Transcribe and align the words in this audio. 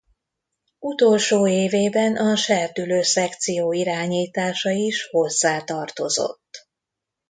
Utolsó 0.79 1.47
évében 1.47 2.15
a 2.17 2.35
serdülő 2.35 3.01
szekció 3.01 3.73
irányítása 3.73 4.69
is 4.69 5.07
hozzá 5.09 5.61
tartozott. 5.63 6.67